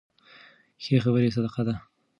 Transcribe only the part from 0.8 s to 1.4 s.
ښې خبرې